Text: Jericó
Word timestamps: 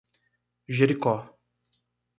Jericó 0.67 1.13